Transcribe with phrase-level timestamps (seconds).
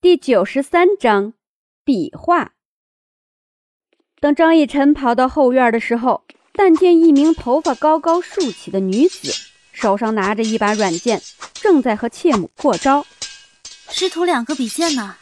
[0.00, 1.32] 第九十三章，
[1.84, 2.52] 比划。
[4.20, 6.22] 等张逸晨跑到后院的时候，
[6.52, 9.34] 但见一名头发高高竖起的女子，
[9.72, 11.20] 手上拿着一把软剑，
[11.52, 13.04] 正在和妾母过招。
[13.90, 15.16] 师徒两个比剑呢。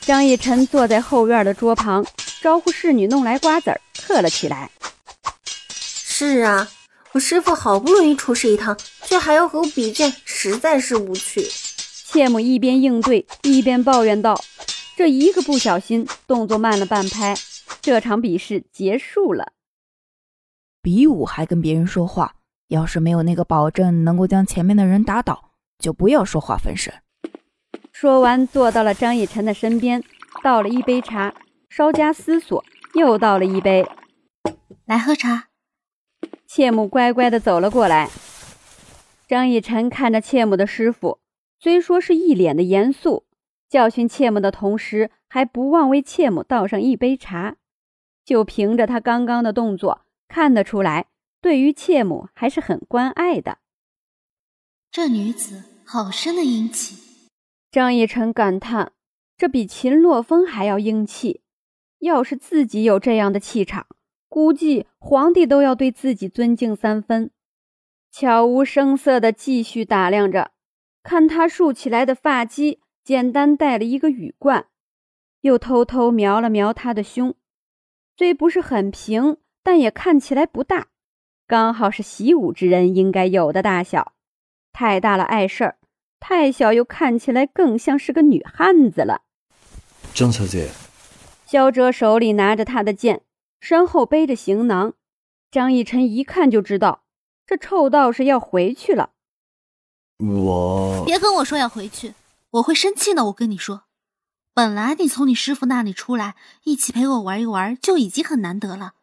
[0.00, 2.02] 张逸晨坐在后院的桌旁，
[2.40, 4.70] 招呼侍女弄来瓜子儿，嗑了起来。
[5.74, 6.66] 是啊，
[7.12, 8.74] 我师傅好不容易出师一趟，
[9.04, 11.46] 却还要和我比剑，实在是无趣。
[12.08, 14.40] 妾母一边应对一边抱怨道
[14.96, 17.34] ：“这一个不小心，动作慢了半拍，
[17.82, 19.52] 这场比试结束了。
[20.80, 22.36] 比武还跟别人说话，
[22.68, 25.50] 要是没有那个保证能够将前面的人打倒，
[25.80, 26.94] 就不要说话分神。”
[27.92, 30.00] 说完，坐到了张逸晨的身边，
[30.44, 31.34] 倒了一杯茶，
[31.68, 32.64] 稍加思索，
[32.94, 33.84] 又倒了一杯，
[34.84, 35.48] 来喝茶。
[36.46, 38.08] 切母乖乖的走了过来。
[39.26, 41.18] 张逸晨看着切母的师傅。
[41.58, 43.24] 虽说是一脸的严肃，
[43.68, 47.56] 教训妾母的同时，还不忘为妾母倒上一杯茶。
[48.24, 51.06] 就凭着他刚刚的动作，看得出来，
[51.40, 53.58] 对于妾母还是很关爱的。
[54.90, 57.28] 这女子好生的英气，
[57.70, 58.92] 张逸晨感叹：
[59.36, 61.42] 这比秦洛风还要英气。
[62.00, 63.86] 要是自己有这样的气场，
[64.28, 67.30] 估计皇帝都要对自己尊敬三分。
[68.10, 70.50] 悄无声色地继续打量着。
[71.06, 74.66] 看他竖起来的发髻，简单戴了一个羽冠，
[75.42, 77.36] 又偷偷瞄了瞄他的胸，
[78.16, 80.88] 虽不是很平，但也看起来不大，
[81.46, 84.14] 刚好是习武之人应该有的大小。
[84.72, 85.78] 太大了碍事儿，
[86.18, 89.22] 太小又看起来更像是个女汉子了。
[90.12, 90.70] 张小姐，
[91.46, 93.22] 萧哲手里拿着他的剑，
[93.60, 94.94] 身后背着行囊，
[95.52, 97.04] 张逸晨一看就知道，
[97.46, 99.12] 这臭道士要回去了。
[100.18, 102.14] 我别跟我说要回去，
[102.50, 103.26] 我会生气的。
[103.26, 103.82] 我跟你说，
[104.54, 108.94] 本来你从你师傅那里出来，一起陪我玩一玩就已经很难得了，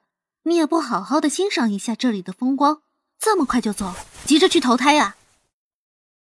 [0.43, 2.81] 你也不好好的欣赏一下这里的风光，
[3.19, 3.93] 这么快就走，
[4.25, 5.15] 急着去投胎呀？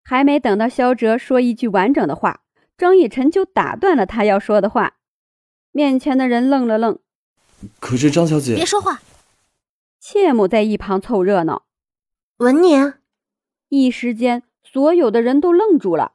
[0.04, 2.42] 还没等到萧哲说一句完整的话，
[2.76, 4.96] 张逸晨就打断了他要说的话。
[5.70, 6.98] 面前的人愣了愣，
[7.80, 9.00] 可是张小姐，别说话。
[9.98, 11.62] 切母在一旁凑热闹，
[12.36, 12.92] 文宁，
[13.70, 14.42] 一时间。
[14.62, 16.12] 所有的人都愣住了，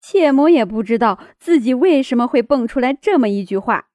[0.00, 3.88] 妾母也不知道自己为什么会蹦出来这么一句话。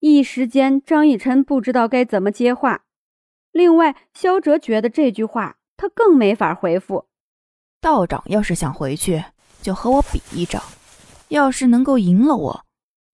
[0.00, 2.84] 一时间，张逸晨不知道该怎么接话。
[3.52, 7.06] 另外，萧哲觉得这句话他更没法回复。
[7.80, 9.24] 道长要是想回去，
[9.62, 10.60] 就和我比一招，
[11.28, 12.64] 要是能够赢了我，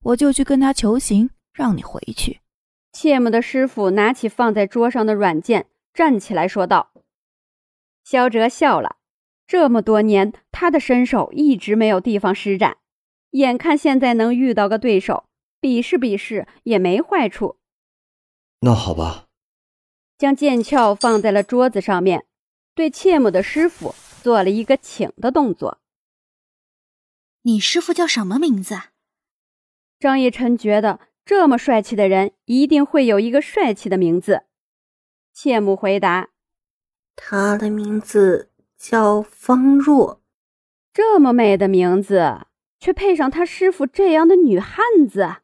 [0.03, 2.41] 我就去跟他求情，让你回去。
[2.93, 6.91] 妾母的师傅拿起放在桌上的软剑，站起来说道。
[8.03, 8.97] 萧哲笑了。
[9.51, 12.79] 这么多年，他的身手一直没有地方施展，
[13.31, 15.25] 眼看现在能遇到个对手，
[15.61, 17.59] 比试比试也没坏处。
[18.61, 19.27] 那好吧，
[20.17, 22.27] 将剑鞘放在了桌子上面，
[22.77, 25.79] 对切姆的师傅做了一个请的动作。
[27.43, 28.77] 你师傅叫什么名字？
[29.99, 34.45] 张逸晨觉得这么帅气的人一定会有一个帅气的名字。
[35.33, 36.29] 切姆回答
[37.17, 38.47] ：“他的名字。”
[38.81, 40.23] 叫方若，
[40.91, 42.47] 这么美的名字，
[42.79, 45.43] 却配上他师傅这样的女汉子，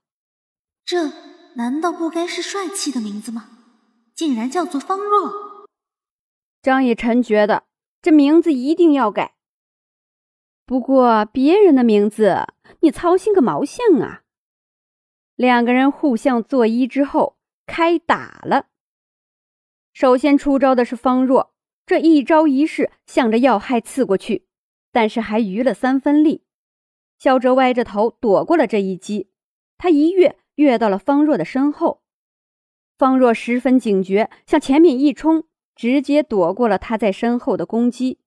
[0.86, 1.12] 这
[1.56, 3.50] 难道不该是帅气的名字吗？
[4.14, 5.66] 竟然叫做方若。
[6.62, 7.64] 张以晨觉得
[8.00, 9.34] 这名字一定要改。
[10.64, 12.46] 不过别人的名字，
[12.80, 14.22] 你操心个毛线啊！
[15.34, 17.36] 两个人互相作揖之后，
[17.66, 18.68] 开打了。
[19.92, 21.52] 首先出招的是方若。
[21.86, 24.44] 这一招一式向着要害刺过去，
[24.90, 26.42] 但是还余了三分力。
[27.16, 29.28] 萧哲歪着头躲过了这一击，
[29.78, 32.02] 他一跃跃到了方若的身后。
[32.98, 35.44] 方若十分警觉，向前面一冲，
[35.76, 38.18] 直接躲过了他在身后的攻击。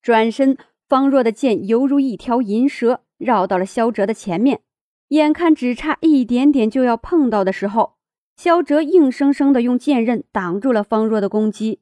[0.00, 0.56] 转身，
[0.88, 4.62] 方若的剑犹如一条银蛇，绕到了萧哲的前面。
[5.08, 7.96] 眼看只差一点点就要碰到的时候，
[8.36, 11.80] 萧哲硬生生的用剑刃挡住了方若的攻击。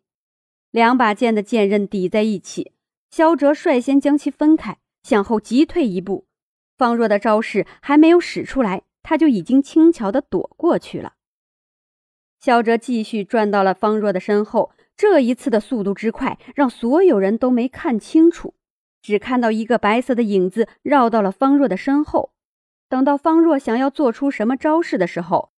[0.74, 2.72] 两把剑的剑刃抵在一起，
[3.08, 6.26] 萧哲率先将其分开，向后急退一步。
[6.76, 11.12] 方若的招式还没有使出来，他就已经轻巧地躲过去了。
[12.40, 18.54] 萧哲继续转到了方若的身后，这一次的速度之快，让所有人都没看清楚，
[19.00, 22.32] 只看到一个白色的影子绕到了方若的身后。
[22.88, 25.52] 等到方若想要做出什么招式的时候，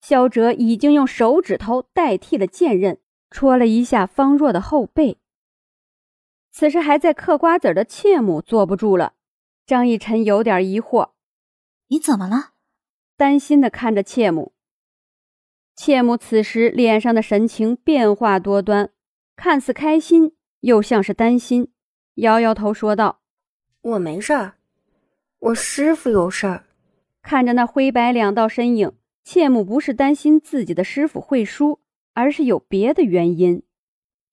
[0.00, 2.98] 萧哲已经用手指头代替了剑刃。
[3.36, 5.18] 戳了一下方若的后背。
[6.50, 9.12] 此时还在嗑瓜子的妾母坐不住了。
[9.66, 11.10] 张逸晨有点疑惑，
[11.88, 12.52] 你怎么了？
[13.14, 14.54] 担心的看着切姆。
[15.74, 18.88] 切姆此时脸上的神情变化多端，
[19.36, 21.70] 看似开心，又像是担心，
[22.14, 23.20] 摇摇头说道
[23.82, 24.54] ：“我没事儿，
[25.40, 26.64] 我师傅有事儿。”
[27.20, 28.92] 看着那灰白两道身影，
[29.22, 31.80] 切姆不是担心自己的师傅会输，
[32.16, 33.62] 而是有别的原因。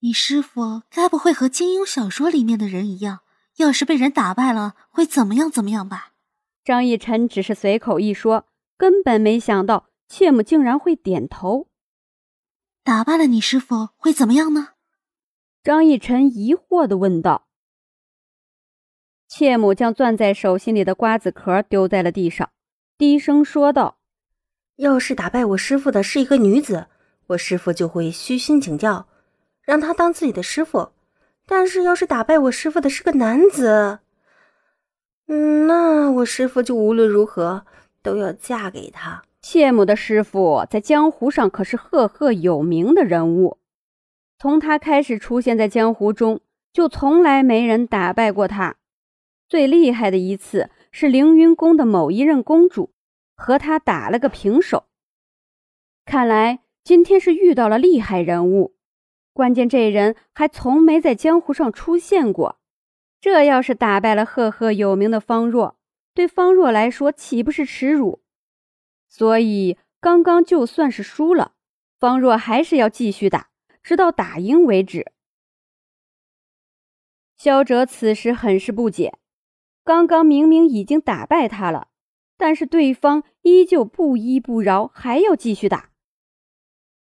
[0.00, 3.20] 你师傅该不会和金庸小说里面的人一样，
[3.56, 6.12] 要是被人打败了会怎么样怎么样吧？
[6.64, 8.46] 张逸晨只是随口一说，
[8.78, 9.90] 根本没想到。
[10.06, 11.68] 切母竟然会点头。
[12.82, 14.74] 打败了你师傅会怎么样呢？
[15.62, 17.48] 张逸晨疑惑的问道。
[19.26, 22.50] 切母将攥在手心里的瓜子壳丢在了地上，
[22.98, 23.98] 低声说道
[24.76, 26.88] ：“要是打败我师傅的是一个女子，
[27.28, 29.06] 我师傅就会虚心请教，
[29.62, 30.92] 让他当自己的师傅；
[31.46, 34.00] 但是要是打败我师傅的是个男子，
[35.26, 37.64] 嗯，那我师傅就无论如何
[38.02, 43.58] 都要嫁给他。”谢母的师傅在江湖上可是赫赫有名的人物，
[44.38, 46.40] 从他开始出现在江湖中，
[46.72, 48.76] 就从来没人打败过他。
[49.46, 52.94] 最厉害的一次是凌云宫的某一任公主
[53.36, 54.84] 和他打了个平手。
[56.06, 58.76] 看来今天是遇到了厉害人物，
[59.32, 62.60] 关键这人还从没在江湖上出现过。
[63.22, 65.78] 这要是打败了赫赫有名的方若，
[66.12, 68.22] 对方若来说岂不是耻辱？
[69.08, 71.52] 所以，刚刚就算是输了，
[71.98, 73.48] 方若还是要继续打，
[73.82, 75.10] 直到打赢为止。
[77.38, 79.14] 萧哲此时很是不解，
[79.82, 81.88] 刚刚明明已经打败他了，
[82.36, 85.93] 但是对方依旧不依不饶，还要继续打。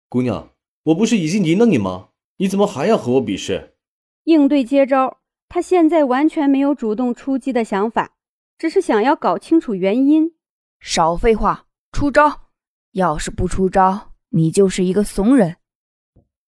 [0.08, 0.54] 姑娘，
[0.84, 2.10] 我不是已经赢了你吗？
[2.36, 3.76] 你怎么还要和我比试？
[4.24, 5.18] 应对接招，
[5.48, 8.16] 他现在完全没有主动出击的想法，
[8.58, 10.34] 只是想要搞清楚原因。
[10.80, 11.66] 少废话。
[11.92, 12.50] 出招！
[12.92, 15.56] 要是不出招，你就是一个怂人。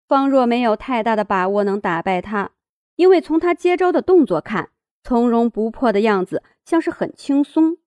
[0.07, 2.53] 方若没有太大的把握能打败他，
[2.97, 4.73] 因为从他接招的动作看，
[5.03, 7.79] 从容不迫的样子像是很轻松。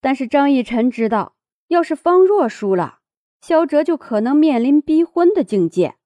[0.00, 1.34] 但是张逸晨知道，
[1.68, 2.98] 要是方若输了，
[3.40, 5.96] 萧哲就可能面临逼婚的境界，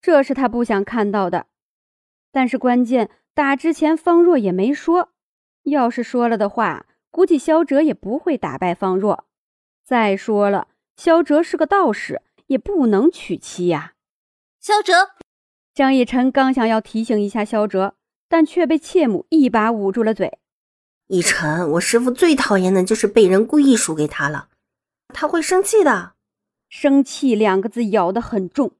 [0.00, 1.46] 这是他不想看到的。
[2.30, 5.10] 但是关键打之前，方若也没说，
[5.64, 6.86] 要是说了的话。
[7.10, 9.26] 估计萧哲也不会打败方若。
[9.84, 10.66] 再说了，
[10.96, 13.92] 萧哲是个道士，也不能娶妻呀。
[14.58, 15.10] 萧哲，
[15.72, 17.94] 张逸晨刚想要提醒一下萧哲，
[18.28, 20.38] 但却被切母一把捂住了嘴。
[21.06, 24.48] 逸晨，我师傅最讨厌的就是被人故意输给他了，
[25.14, 26.12] 他会生气的。
[26.68, 28.72] 生气两个字咬得很重，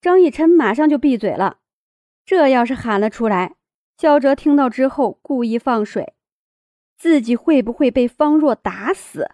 [0.00, 1.58] 张逸晨马上就闭嘴了。
[2.24, 3.54] 这要是喊了出来，
[3.98, 6.14] 肖哲听到之后故意放水。
[6.96, 9.30] 自己会不会被方若打死？